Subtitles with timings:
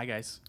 [0.00, 0.40] Hi guys.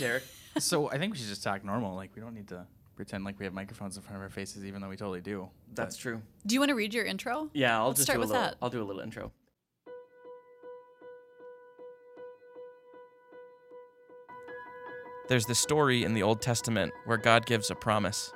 [0.00, 0.24] Derek.
[0.58, 1.94] So I think we should just talk normal.
[1.94, 4.64] Like we don't need to pretend like we have microphones in front of our faces,
[4.64, 5.48] even though we totally do.
[5.72, 6.22] That's But- true.
[6.46, 7.48] Do you want to read your intro?
[7.52, 8.42] Yeah, I'll Let's just start do a with little.
[8.42, 8.56] that.
[8.60, 9.30] I'll do a little intro.
[15.28, 18.32] There's this story in the Old Testament where God gives a promise.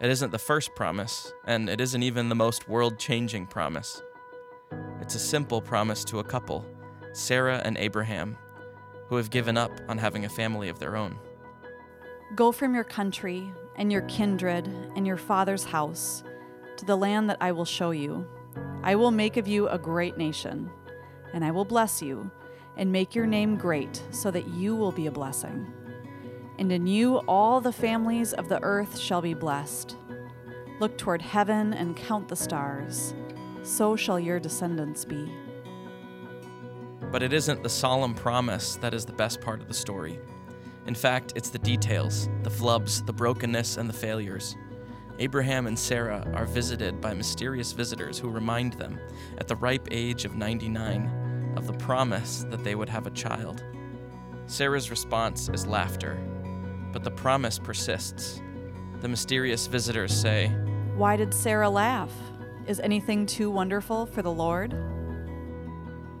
[0.00, 4.02] It isn't the first promise, and it isn't even the most world changing promise.
[5.00, 6.64] It's a simple promise to a couple,
[7.12, 8.36] Sarah and Abraham,
[9.08, 11.18] who have given up on having a family of their own.
[12.34, 16.24] Go from your country and your kindred and your father's house
[16.76, 18.26] to the land that I will show you.
[18.82, 20.70] I will make of you a great nation,
[21.32, 22.30] and I will bless you
[22.76, 25.72] and make your name great so that you will be a blessing.
[26.58, 29.96] And in you all the families of the earth shall be blessed.
[30.80, 33.14] Look toward heaven and count the stars.
[33.62, 35.30] So shall your descendants be.
[37.10, 40.18] But it isn't the solemn promise that is the best part of the story.
[40.86, 44.56] In fact, it's the details, the flubs, the brokenness, and the failures.
[45.18, 48.98] Abraham and Sarah are visited by mysterious visitors who remind them,
[49.38, 53.64] at the ripe age of 99, of the promise that they would have a child.
[54.46, 56.18] Sarah's response is laughter,
[56.92, 58.42] but the promise persists.
[59.00, 60.48] The mysterious visitors say,
[60.94, 62.12] Why did Sarah laugh?
[62.66, 64.74] Is anything too wonderful for the Lord?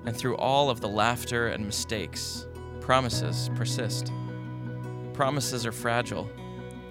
[0.06, 2.46] And through all of the laughter and mistakes,
[2.80, 4.12] promises persist.
[5.12, 6.30] Promises are fragile,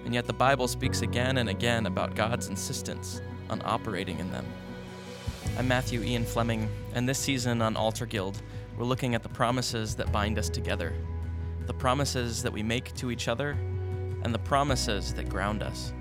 [0.04, 4.44] and yet the Bible speaks again and again about God's insistence on operating in them.
[5.58, 8.42] I'm Matthew Ian Fleming, and this season on Alter Guild,
[8.76, 10.92] we're looking at the promises that bind us together,
[11.66, 13.52] the promises that we make to each other,
[14.24, 15.94] and the promises that ground us.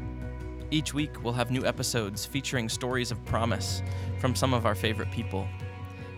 [0.69, 3.81] Each week, we'll have new episodes featuring stories of promise
[4.19, 5.47] from some of our favorite people.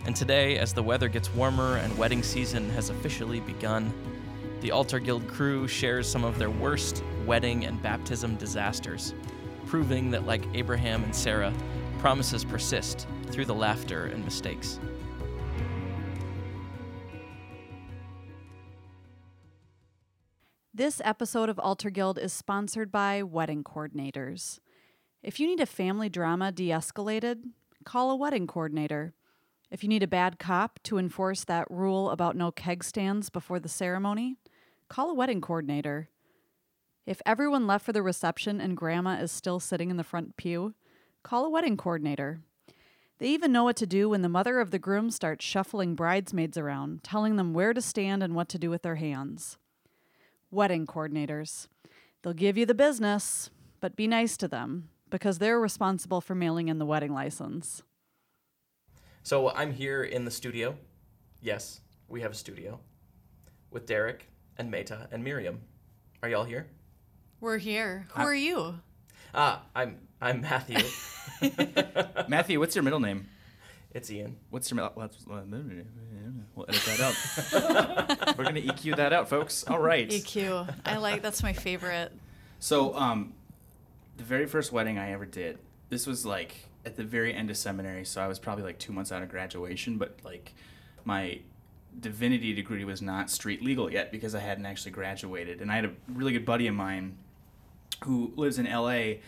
[0.04, 3.92] And today, as the weather gets warmer and wedding season has officially begun,
[4.60, 9.14] the Alter Guild crew shares some of their worst wedding and baptism disasters,
[9.66, 11.52] proving that, like Abraham and Sarah,
[11.98, 14.80] promises persist through the laughter and mistakes.
[20.72, 24.60] This episode of Alter Guild is sponsored by Wedding Coordinators.
[25.24, 27.42] If you need a family drama de escalated,
[27.84, 29.12] call a wedding coordinator.
[29.70, 33.60] If you need a bad cop to enforce that rule about no keg stands before
[33.60, 34.36] the ceremony,
[34.88, 36.08] call a wedding coordinator.
[37.04, 40.74] If everyone left for the reception and grandma is still sitting in the front pew,
[41.22, 42.40] call a wedding coordinator.
[43.18, 46.56] They even know what to do when the mother of the groom starts shuffling bridesmaids
[46.56, 49.58] around, telling them where to stand and what to do with their hands
[50.50, 51.68] wedding coordinators.
[52.22, 56.68] They'll give you the business, but be nice to them because they're responsible for mailing
[56.68, 57.82] in the wedding license.
[59.22, 60.76] So I'm here in the studio.
[61.40, 62.80] Yes, we have a studio
[63.70, 65.60] with Derek and Meta and Miriam.
[66.22, 66.66] Are y'all here?
[67.40, 68.06] We're here.
[68.14, 68.80] Who I- are you?
[69.34, 70.78] Ah, I'm I'm Matthew.
[72.28, 73.28] Matthew, what's your middle name?
[73.92, 74.36] it's Ian.
[74.50, 74.92] What's your middle?
[74.96, 78.36] Let's, we'll edit that out.
[78.38, 79.64] We're gonna EQ that out, folks.
[79.66, 80.08] All right.
[80.08, 80.72] EQ.
[80.84, 82.12] I like that's my favorite.
[82.58, 83.34] So, um,
[84.16, 85.58] the very first wedding I ever did,
[85.88, 86.54] this was like
[86.88, 89.28] at the very end of seminary, so I was probably like two months out of
[89.28, 90.54] graduation, but like
[91.04, 91.40] my
[92.00, 95.60] divinity degree was not street legal yet because I hadn't actually graduated.
[95.60, 97.16] And I had a really good buddy of mine
[98.04, 99.18] who lives in LA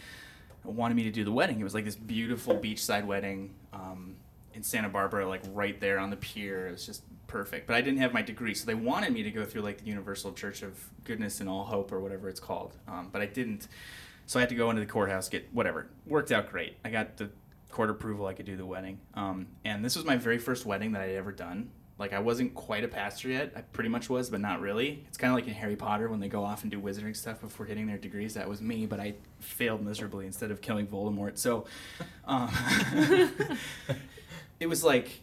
[0.64, 1.60] wanted me to do the wedding.
[1.60, 4.16] It was like this beautiful beachside wedding um,
[4.54, 6.68] in Santa Barbara, like right there on the pier.
[6.68, 7.66] It was just perfect.
[7.66, 9.86] But I didn't have my degree, so they wanted me to go through like the
[9.86, 12.76] Universal Church of Goodness and All Hope or whatever it's called.
[12.88, 13.68] Um, but I didn't.
[14.26, 15.88] So I had to go into the courthouse, get whatever.
[16.06, 16.76] Worked out great.
[16.84, 17.30] I got the
[17.70, 18.26] court approval.
[18.26, 18.98] I could do the wedding.
[19.14, 21.70] Um, and this was my very first wedding that I'd ever done.
[21.98, 23.52] Like I wasn't quite a pastor yet.
[23.54, 25.04] I pretty much was, but not really.
[25.08, 27.42] It's kind of like in Harry Potter when they go off and do wizarding stuff
[27.42, 28.34] before getting their degrees.
[28.34, 31.36] That was me, but I failed miserably instead of killing Voldemort.
[31.36, 31.66] So,
[32.24, 32.50] um,
[34.60, 35.20] it was like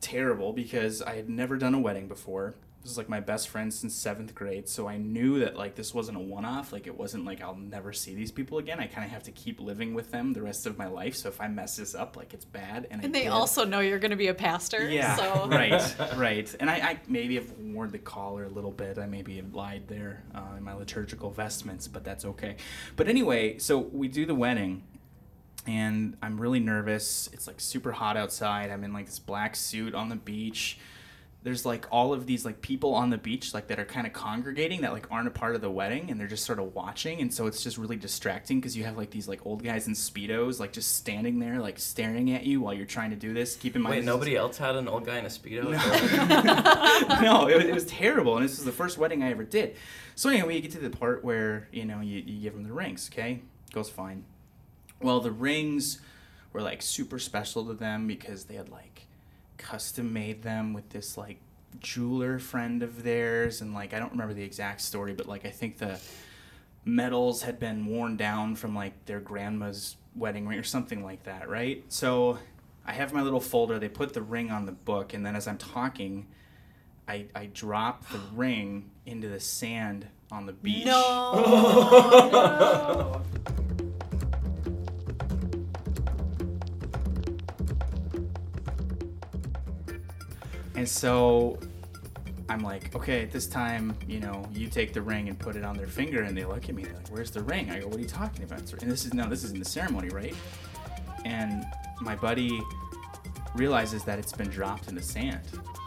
[0.00, 2.54] terrible because I had never done a wedding before.
[2.82, 5.92] This is like my best friend since seventh grade, so I knew that like this
[5.92, 6.72] wasn't a one-off.
[6.72, 8.80] Like it wasn't like I'll never see these people again.
[8.80, 11.14] I kind of have to keep living with them the rest of my life.
[11.14, 12.86] So if I mess this up, like it's bad.
[12.90, 13.28] And, And they did.
[13.28, 14.88] also know you're going to be a pastor.
[14.88, 16.54] Yeah, So right, right.
[16.58, 18.98] And I, I maybe have worn the collar a little bit.
[18.98, 22.56] I maybe have lied there uh, in my liturgical vestments, but that's okay.
[22.96, 24.84] But anyway, so we do the wedding,
[25.66, 27.28] and I'm really nervous.
[27.34, 28.70] It's like super hot outside.
[28.70, 30.78] I'm in like this black suit on the beach.
[31.42, 34.12] There's like all of these like people on the beach like that are kind of
[34.12, 37.20] congregating that like aren't a part of the wedding and they're just sort of watching
[37.22, 39.94] and so it's just really distracting because you have like these like old guys in
[39.94, 43.56] speedos like just standing there like staring at you while you're trying to do this
[43.56, 45.70] keep in mind Wait, this is- nobody else had an old guy in a speedo?
[47.22, 49.76] no, it was, it was terrible, and this was the first wedding I ever did.
[50.14, 52.72] So anyway, you get to the part where you know you, you give them the
[52.72, 53.08] rings.
[53.12, 53.40] Okay,
[53.72, 54.24] goes fine.
[55.00, 56.00] Well, the rings
[56.52, 59.06] were like super special to them because they had like
[59.60, 61.38] custom made them with this like
[61.78, 65.50] jeweler friend of theirs, and like I don't remember the exact story, but like I
[65.50, 66.00] think the
[66.84, 71.48] metals had been worn down from like their grandma's wedding ring or something like that,
[71.48, 71.84] right?
[71.88, 72.38] So
[72.84, 73.78] I have my little folder.
[73.78, 76.26] They put the ring on the book, and then as I'm talking,
[77.06, 80.86] I, I drop the ring into the sand on the beach.
[80.86, 81.20] No.
[90.80, 91.58] And so
[92.48, 95.62] I'm like, okay, at this time, you know, you take the ring and put it
[95.62, 96.84] on their finger, and they look at me.
[96.84, 99.12] They're like, "Where's the ring?" I go, "What are you talking about?" And this is
[99.12, 100.34] no, this is in the ceremony, right?
[101.26, 101.66] And
[102.00, 102.62] my buddy
[103.54, 105.42] realizes that it's been dropped in the sand.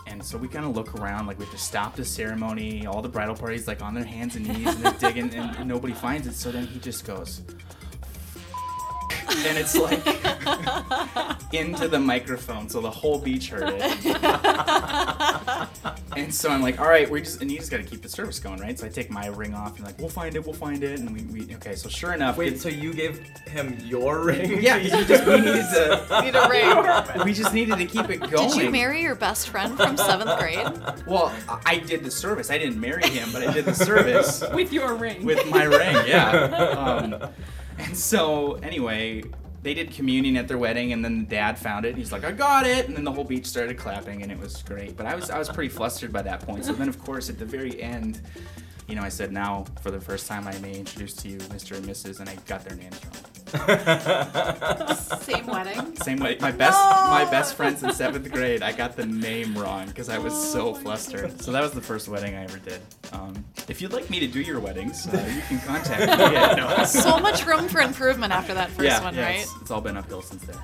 [0.06, 2.86] And so we kind of look around, like we have to stop the ceremony.
[2.86, 5.68] All the bridal parties like on their hands and knees, and they're digging, and, and
[5.68, 6.36] nobody finds it.
[6.36, 7.42] So then he just goes,
[9.46, 10.06] and it's like
[11.54, 13.84] into the microphone, so the whole beach heard it.
[16.18, 18.10] and so I'm like, all right, we just and you just got to keep the
[18.10, 18.78] service going, right?
[18.78, 21.14] So I take my ring off and like, we'll find it, we'll find it, and
[21.14, 21.76] we, we okay.
[21.76, 24.62] So sure enough, Wait, it's- so you gave him your ring?
[24.62, 27.26] yeah, we just we needed to Need a ring.
[27.26, 28.50] we just needed to keep it going.
[28.50, 30.68] Did you marry your best friend from seventh grade?
[31.08, 32.52] Well, I- I did the service.
[32.52, 35.26] I didn't marry him, but I did the service With your ring.
[35.26, 35.96] with my ring.
[36.08, 36.30] Yeah.
[36.32, 37.16] Um,
[37.84, 39.24] and so anyway,
[39.62, 41.90] they did communion at their wedding, and then the dad found it.
[41.90, 44.40] And he's like, "I got it," and then the whole beach started clapping, and it
[44.40, 44.98] was great.
[44.98, 46.66] But I was I was pretty flustered by that point.
[46.66, 48.22] So then, of course, at the very end.
[48.88, 51.78] You know, I said now for the first time I may introduce to you Mr.
[51.78, 52.20] and Mrs.
[52.20, 53.33] and I got their names wrong.
[55.22, 55.96] Same wedding.
[55.98, 59.88] Same way, my best my best friends in seventh grade, I got the name wrong
[59.88, 61.40] because I was Oh so flustered.
[61.42, 62.82] So that was the first wedding I ever did.
[63.12, 66.34] Um, if you'd like me to do your weddings, uh, you can contact me.
[66.34, 66.84] Yeah, no.
[66.86, 69.42] So much room for improvement after that first yeah, one, yeah, right?
[69.42, 70.58] It's, it's all been uphill since then.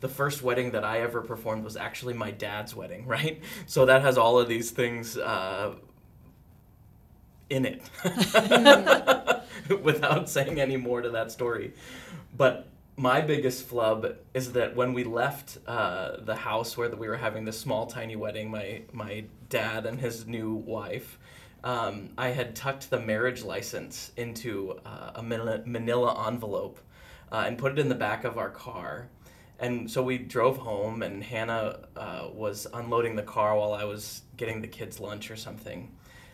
[0.00, 3.40] the first wedding that I ever performed was actually my dad's wedding, right?
[3.66, 5.74] So that has all of these things uh,
[7.50, 7.82] in it
[9.82, 11.72] without saying any more to that story.
[12.36, 17.16] But my biggest flub is that when we left uh, the house where we were
[17.16, 21.18] having this small, tiny wedding, my, my dad and his new wife,
[21.64, 26.80] um, I had tucked the marriage license into uh, a manila, manila envelope
[27.30, 29.08] uh, and put it in the back of our car.
[29.60, 34.22] And so we drove home, and Hannah uh, was unloading the car while I was
[34.36, 35.90] getting the kids lunch or something.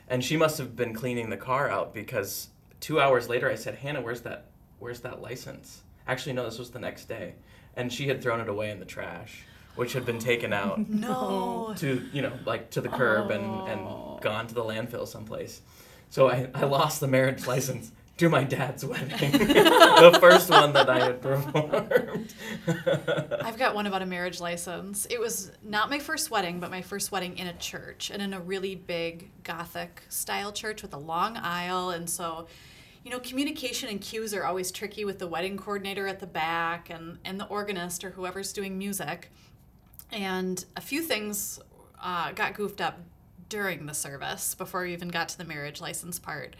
[0.08, 2.48] And she must have been cleaning the car out because
[2.80, 4.46] two hours later I said, Hannah, where's that,
[4.78, 5.82] where's that license?
[6.06, 7.34] Actually, no, this was the next day.
[7.76, 9.42] And she had thrown it away in the trash,
[9.76, 11.74] which had been taken out No.
[11.78, 15.62] to you know like to the curb and and gone to the landfill someplace
[16.10, 20.88] so i, I lost the marriage license to my dad's wedding the first one that
[20.88, 22.34] i had performed
[23.44, 25.06] I've got one about a marriage license.
[25.10, 28.32] It was not my first wedding, but my first wedding in a church and in
[28.32, 31.90] a really big Gothic style church with a long aisle.
[31.90, 32.46] And so,
[33.04, 36.90] you know, communication and cues are always tricky with the wedding coordinator at the back
[36.90, 39.30] and, and the organist or whoever's doing music.
[40.10, 41.60] And a few things
[42.02, 42.98] uh, got goofed up
[43.48, 46.56] during the service before we even got to the marriage license part.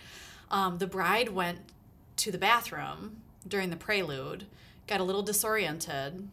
[0.55, 1.59] Um, the bride went
[2.19, 4.47] to the bathroom during the prelude,
[4.87, 6.29] got a little disoriented,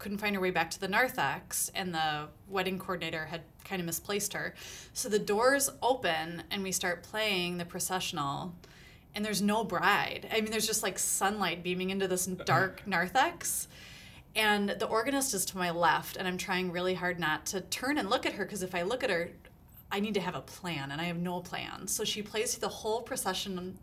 [0.00, 3.86] couldn't find her way back to the narthex, and the wedding coordinator had kind of
[3.86, 4.52] misplaced her.
[4.92, 8.52] So the doors open, and we start playing the processional,
[9.14, 10.28] and there's no bride.
[10.32, 13.68] I mean, there's just like sunlight beaming into this dark narthex.
[14.34, 17.96] And the organist is to my left, and I'm trying really hard not to turn
[17.96, 19.30] and look at her because if I look at her,
[19.96, 21.86] I need to have a plan, and I have no plan.
[21.86, 23.78] So she plays the whole procession,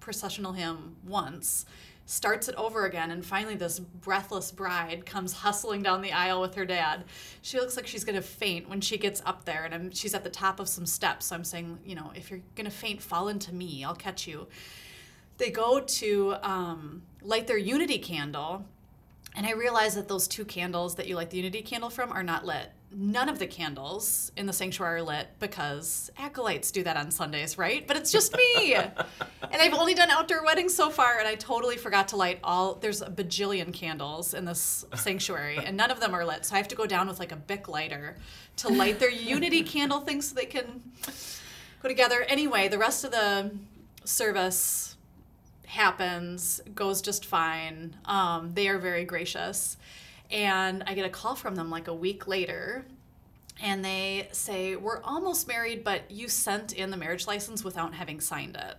[0.00, 1.66] processional hymn once,
[2.06, 6.54] starts it over again, and finally this breathless bride comes hustling down the aisle with
[6.54, 7.04] her dad.
[7.42, 10.24] She looks like she's gonna faint when she gets up there, and I'm, she's at
[10.24, 11.26] the top of some steps.
[11.26, 13.84] So I'm saying, you know, if you're gonna faint, fall into me.
[13.84, 14.48] I'll catch you.
[15.36, 18.64] They go to um, light their unity candle,
[19.36, 22.22] and I realize that those two candles that you light the unity candle from are
[22.22, 22.72] not lit.
[22.94, 27.56] None of the candles in the sanctuary are lit because acolytes do that on Sundays,
[27.58, 27.86] right?
[27.86, 28.74] But it's just me.
[28.74, 28.94] and
[29.52, 32.74] I've only done outdoor weddings so far, and I totally forgot to light all.
[32.74, 36.44] There's a bajillion candles in this sanctuary, and none of them are lit.
[36.46, 38.16] So I have to go down with like a Bic lighter
[38.56, 40.82] to light their unity candle thing so they can
[41.82, 42.24] go together.
[42.28, 43.50] Anyway, the rest of the
[44.04, 44.96] service
[45.66, 47.96] happens, goes just fine.
[48.04, 49.76] Um, they are very gracious.
[50.32, 52.86] And I get a call from them like a week later,
[53.62, 58.20] and they say, We're almost married, but you sent in the marriage license without having
[58.20, 58.76] signed it.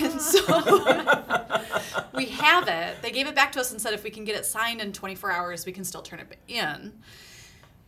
[0.00, 0.40] And so
[2.14, 3.02] we have it.
[3.02, 4.92] They gave it back to us and said if we can get it signed in
[4.92, 6.92] 24 hours, we can still turn it in.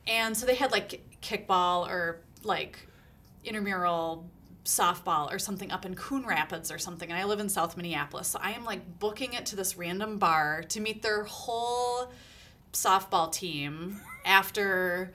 [0.07, 2.87] And so they had like kickball or like
[3.45, 4.27] intramural
[4.65, 7.11] softball or something up in Coon Rapids or something.
[7.11, 8.29] And I live in South Minneapolis.
[8.29, 12.13] So I am like booking it to this random bar to meet their whole
[12.73, 15.13] softball team after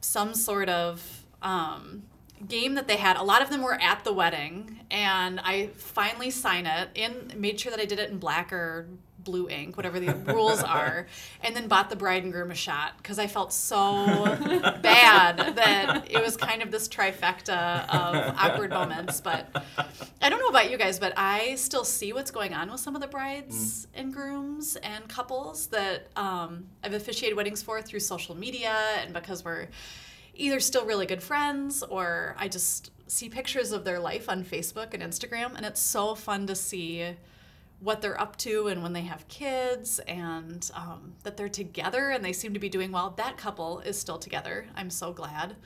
[0.00, 2.02] some sort of um,
[2.48, 3.16] game that they had.
[3.16, 4.80] A lot of them were at the wedding.
[4.90, 8.88] And I finally sign it in, made sure that I did it in black or
[9.24, 11.06] blue ink, whatever the rules are,
[11.42, 14.06] and then bought the bride and groom a shot because I felt so
[14.82, 19.20] bad that it was kind of this trifecta of awkward moments.
[19.20, 19.64] But
[20.20, 22.94] I don't know about you guys, but I still see what's going on with some
[22.94, 28.34] of the brides and grooms and couples that um, I've officiated weddings for through social
[28.34, 29.68] media and because we're
[30.34, 34.94] either still really good friends or I just see pictures of their life on Facebook
[34.94, 37.14] and Instagram, and it's so fun to see
[37.82, 42.24] what they're up to and when they have kids and um, that they're together and
[42.24, 43.10] they seem to be doing well.
[43.16, 44.66] That couple is still together.
[44.76, 45.56] I'm so glad.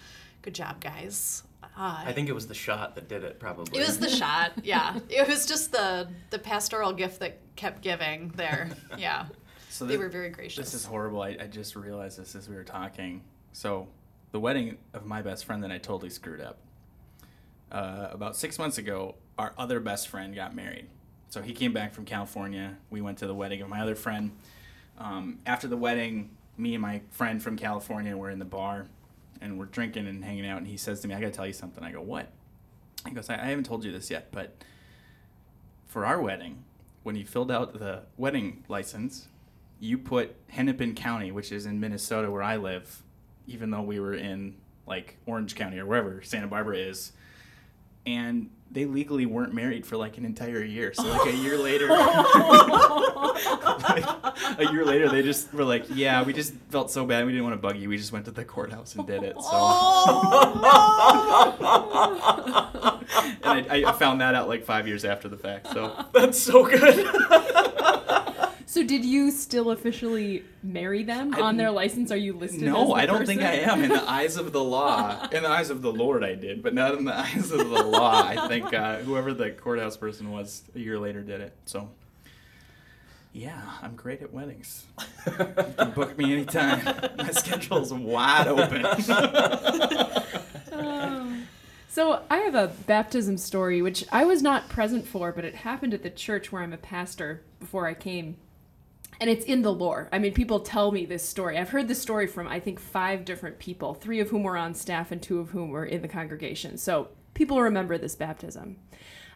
[0.42, 1.42] Good job, guys.
[1.62, 3.78] Uh, I think it was the shot that did it, probably.
[3.78, 4.52] it was the shot.
[4.64, 8.70] Yeah, it was just the the pastoral gift that kept giving there.
[8.96, 9.26] Yeah,
[9.68, 10.64] So they thi- were very gracious.
[10.64, 11.20] This is horrible.
[11.20, 13.22] I, I just realized this as we were talking.
[13.52, 13.88] So,
[14.32, 16.58] the wedding of my best friend that I totally screwed up.
[17.70, 20.86] Uh, about six months ago, our other best friend got married.
[21.28, 22.76] So he came back from California.
[22.90, 24.32] We went to the wedding of my other friend.
[24.98, 28.86] Um, after the wedding, me and my friend from California were in the bar,
[29.40, 30.58] and we're drinking and hanging out.
[30.58, 32.30] And he says to me, "I got to tell you something." I go, "What?"
[33.06, 34.56] He goes, I, "I haven't told you this yet, but
[35.86, 36.64] for our wedding,
[37.02, 39.28] when you filled out the wedding license,
[39.78, 43.02] you put Hennepin County, which is in Minnesota where I live,
[43.46, 44.56] even though we were in
[44.86, 47.12] like Orange County or wherever Santa Barbara is,
[48.06, 50.92] and they legally weren't married for like an entire year.
[50.92, 52.26] So like a year later, like,
[54.58, 57.24] a year later, they just were like, "Yeah, we just felt so bad.
[57.26, 57.88] We didn't want to bug you.
[57.88, 60.52] We just went to the courthouse and did it." So, oh,
[63.44, 65.68] and I, I found that out like five years after the fact.
[65.72, 67.06] So That's so good.
[68.76, 72.10] So did you still officially marry them I- on their license?
[72.12, 72.64] Are you listed?
[72.64, 73.82] as No, I don't think I am.
[73.82, 76.74] In the eyes of the law, in the eyes of the Lord, I did, but
[76.74, 78.22] not in the eyes of the law.
[78.22, 81.56] I think uh, whoever the courthouse person was a year later did it.
[81.64, 81.88] So,
[83.32, 84.84] yeah, I'm great at weddings.
[85.26, 86.84] You can book me anytime.
[87.16, 88.82] My schedule's wide open.
[91.88, 95.94] So I have a baptism story which I was not present for, but it happened
[95.94, 98.36] at the church where I'm a pastor before I came.
[99.20, 100.08] And it's in the lore.
[100.12, 101.56] I mean, people tell me this story.
[101.58, 104.74] I've heard this story from I think five different people, three of whom were on
[104.74, 106.76] staff and two of whom were in the congregation.
[106.76, 108.76] So people remember this baptism.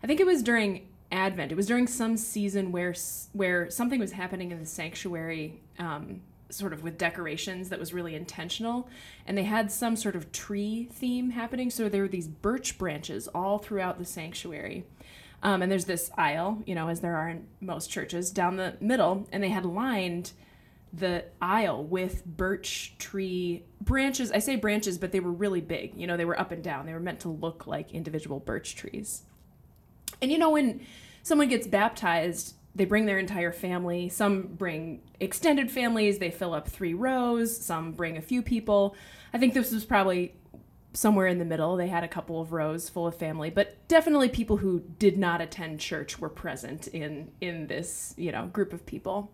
[0.03, 1.53] I think it was during Advent.
[1.53, 2.95] It was during some season where
[3.33, 6.21] where something was happening in the sanctuary, um,
[6.51, 8.89] sort of with decorations that was really intentional,
[9.27, 11.71] and they had some sort of tree theme happening.
[11.71, 14.85] So there were these birch branches all throughout the sanctuary.
[15.43, 18.77] Um, and there's this aisle, you know, as there are in most churches, down the
[18.81, 20.33] middle, and they had lined
[20.93, 24.33] the aisle with birch tree branches.
[24.33, 25.95] I say branches, but they were really big.
[25.97, 26.87] You know, they were up and down.
[26.87, 29.23] They were meant to look like individual birch trees.
[30.21, 30.85] And you know, when
[31.23, 34.09] someone gets baptized, they bring their entire family.
[34.09, 37.57] Some bring extended families, they fill up three rows.
[37.57, 38.95] Some bring a few people.
[39.33, 40.35] I think this was probably
[40.93, 41.77] somewhere in the middle.
[41.77, 45.41] They had a couple of rows full of family, but definitely people who did not
[45.41, 49.33] attend church were present in in this, you know, group of people.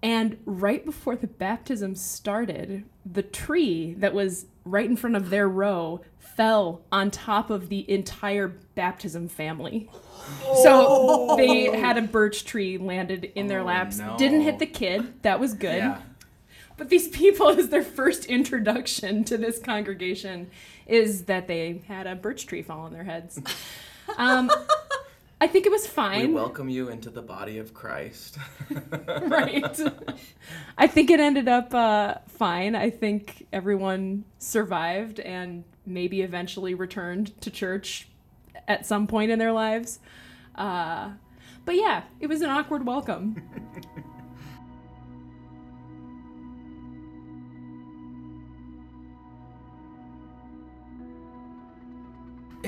[0.00, 5.48] And right before the baptism started, the tree that was right in front of their
[5.48, 9.90] row fell on top of the entire baptism family.
[10.62, 11.80] So they oh.
[11.80, 13.98] had a birch tree landed in their Oh, laps.
[13.98, 14.16] no.
[14.18, 15.22] Didn't hit the kid.
[15.22, 15.78] That was good.
[15.78, 16.00] yeah.
[16.78, 20.50] But these people, as their first introduction to this congregation,
[20.86, 23.38] is that they had a birch tree fall on their heads.
[24.16, 24.50] Um,
[25.40, 26.28] I think it was fine.
[26.28, 28.38] We welcome you into the body of Christ.
[29.20, 29.80] right.
[30.76, 32.74] I think it ended up uh, fine.
[32.74, 38.08] I think everyone survived and maybe eventually returned to church
[38.66, 40.00] at some point in their lives.
[40.56, 41.10] Uh,
[41.64, 43.40] but yeah, it was an awkward welcome.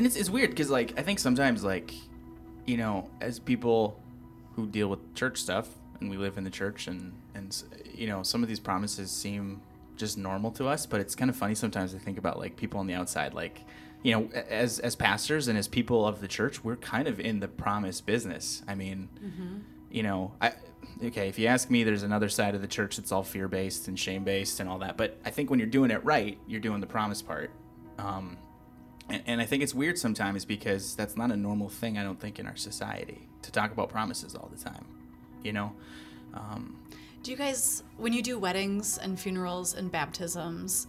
[0.00, 1.92] And it's, it's weird because like i think sometimes like
[2.64, 4.00] you know as people
[4.56, 5.68] who deal with church stuff
[6.00, 7.64] and we live in the church and and
[7.94, 9.60] you know some of these promises seem
[9.98, 12.80] just normal to us but it's kind of funny sometimes to think about like people
[12.80, 13.60] on the outside like
[14.02, 17.40] you know as as pastors and as people of the church we're kind of in
[17.40, 18.62] the promise business.
[18.66, 19.10] I mean
[19.90, 20.54] you know i
[21.04, 23.86] okay if you ask me there's another side of the church that's all fear based
[23.86, 26.60] and shame based and all that but i think when you're doing it right you're
[26.60, 27.50] doing the promise part.
[27.98, 28.38] Um,
[29.10, 32.20] and, and I think it's weird sometimes because that's not a normal thing, I don't
[32.20, 34.84] think, in our society to talk about promises all the time.
[35.42, 35.72] You know?
[36.34, 36.76] Um,
[37.22, 40.86] Do you guys, when you do weddings and funerals and baptisms,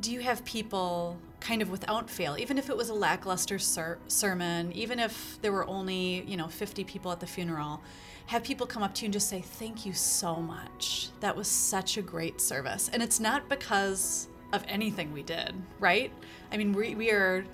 [0.00, 3.98] do you have people kind of without fail, even if it was a lackluster ser-
[4.08, 7.82] sermon, even if there were only, you know, 50 people at the funeral,
[8.26, 11.10] have people come up to you and just say, Thank you so much.
[11.20, 12.88] That was such a great service.
[12.92, 16.12] And it's not because of anything we did, right?
[16.52, 17.44] I mean, we, we are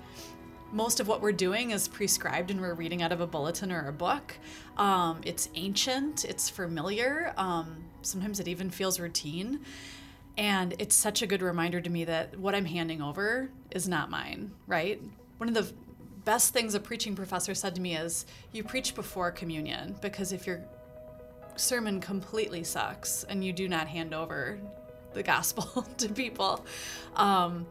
[0.71, 3.87] most of what we're doing is prescribed and we're reading out of a bulletin or
[3.87, 4.37] a book.
[4.77, 7.33] Um, it's ancient, it's familiar.
[7.37, 9.61] Um, sometimes it even feels routine.
[10.37, 14.09] And it's such a good reminder to me that what I'm handing over is not
[14.09, 15.01] mine, right?
[15.37, 15.73] One of the
[16.23, 20.47] best things a preaching professor said to me is you preach before communion because if
[20.47, 20.61] your
[21.55, 24.59] sermon completely sucks and you do not hand over
[25.13, 26.65] the gospel to people,
[27.15, 27.65] um,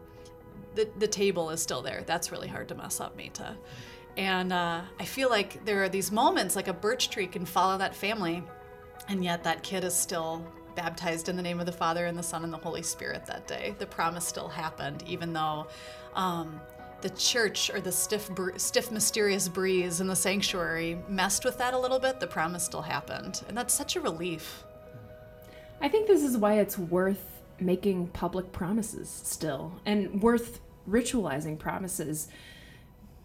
[0.74, 2.02] the, the table is still there.
[2.06, 3.56] That's really hard to mess up, Meta.
[4.16, 7.70] And uh, I feel like there are these moments, like a birch tree can fall
[7.70, 8.42] on that family,
[9.08, 10.44] and yet that kid is still
[10.74, 13.46] baptized in the name of the Father and the Son and the Holy Spirit that
[13.46, 13.74] day.
[13.78, 15.66] The promise still happened, even though
[16.14, 16.60] um,
[17.00, 21.78] the church or the stiff, stiff, mysterious breeze in the sanctuary messed with that a
[21.78, 22.20] little bit.
[22.20, 24.64] The promise still happened, and that's such a relief.
[25.80, 32.28] I think this is why it's worth making public promises still and worth ritualizing promises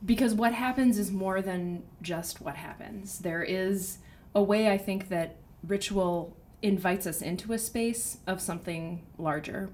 [0.05, 3.19] because what happens is more than just what happens.
[3.19, 3.99] There is
[4.33, 9.69] a way I think that ritual invites us into a space of something larger.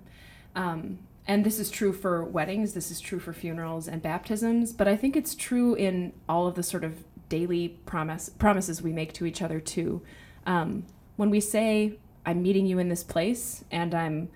[0.55, 4.87] Um, and this is true for weddings, this is true for funerals and baptisms, but
[4.87, 9.13] I think it's true in all of the sort of daily promise promises we make
[9.13, 10.01] to each other too.
[10.45, 14.29] Um, when we say, "I'm meeting you in this place," and I'm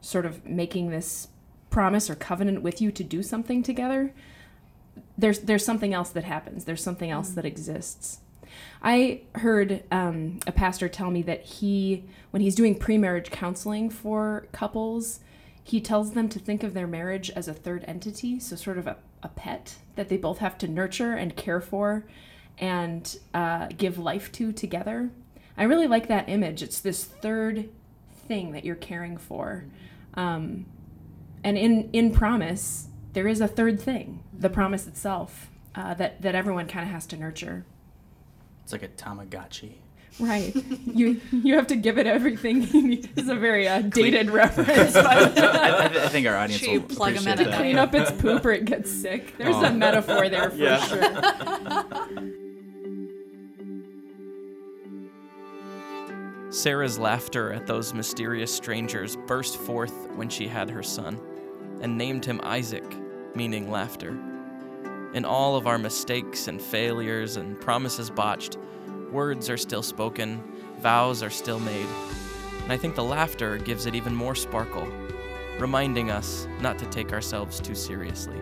[0.00, 1.28] sort of making this
[1.70, 4.12] promise or covenant with you to do something together,
[5.16, 6.64] there's there's something else that happens.
[6.64, 8.20] There's something else that exists.
[8.82, 14.48] I heard um, a pastor tell me that he, when he's doing pre-marriage counseling for
[14.52, 15.20] couples,
[15.62, 18.86] he tells them to think of their marriage as a third entity, so sort of
[18.88, 22.06] a, a pet that they both have to nurture and care for,
[22.58, 25.10] and uh, give life to together.
[25.60, 26.62] I really like that image.
[26.62, 27.68] It's this third
[28.26, 29.64] thing that you're caring for.
[30.14, 30.66] Um,
[31.44, 36.34] and in in promise there is a third thing the promise itself uh, that that
[36.34, 37.64] everyone kind of has to nurture
[38.62, 39.72] it's like a Tamagotchi.
[40.18, 40.54] right
[40.86, 42.68] you you have to give it everything
[43.16, 46.80] it's a very uh, dated reference but I, I, I think our audience Sure you
[46.80, 47.56] will plug 'em in appreciate at that.
[47.58, 49.64] clean up its poop or it gets sick there's Oh.
[49.64, 50.84] a metaphor there for Yeah.
[50.84, 52.30] sure
[56.50, 61.20] Sarah's laughter at those mysterious strangers burst forth when she had her son,
[61.80, 62.84] and named him Isaac,
[63.36, 64.18] meaning laughter.
[65.14, 68.58] In all of our mistakes and failures and promises botched,
[69.12, 70.42] words are still spoken,
[70.80, 71.86] vows are still made.
[72.64, 74.88] And I think the laughter gives it even more sparkle,
[75.60, 78.40] reminding us not to take ourselves too seriously.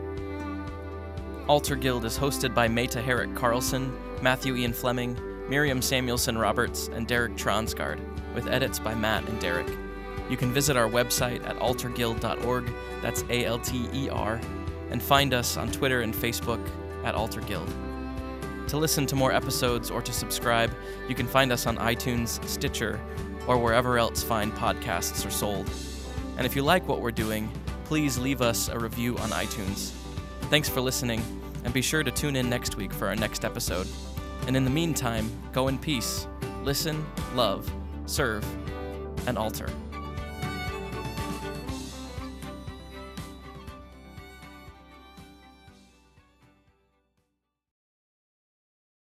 [1.46, 5.18] Alter Guild is hosted by Meta Herrick Carlson, Matthew Ian Fleming,
[5.48, 7.98] Miriam Samuelson Roberts, and Derek Tronsgard,
[8.34, 9.68] with edits by Matt and Derek.
[10.28, 14.40] You can visit our website at alterguild.org, that's A L T E R,
[14.90, 16.60] and find us on Twitter and Facebook
[17.04, 17.72] at Alter Guild.
[18.68, 20.70] To listen to more episodes or to subscribe,
[21.08, 23.00] you can find us on iTunes, Stitcher,
[23.46, 25.70] or wherever else fine podcasts are sold.
[26.36, 27.50] And if you like what we're doing,
[27.84, 29.92] please leave us a review on iTunes.
[30.50, 31.22] Thanks for listening,
[31.64, 33.88] and be sure to tune in next week for our next episode.
[34.46, 36.26] And in the meantime, go in peace,
[36.62, 37.70] listen, love,
[38.06, 38.44] serve,
[39.26, 39.68] and alter.